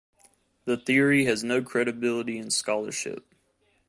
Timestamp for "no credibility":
1.43-2.39